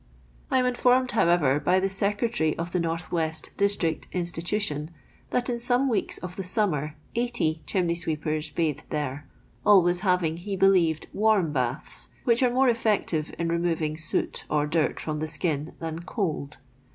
[0.49, 4.89] I am informed, however, by the secretary of the north west district institution,
[5.29, 9.29] that in some weeks of the summer 80 chimney sweepers bathed there;
[9.63, 14.99] always having, he believed, warm baths, which are more effective in removing soot or dirt
[14.99, 16.57] from the skin than cold.